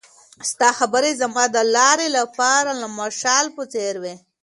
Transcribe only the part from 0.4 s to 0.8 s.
ستا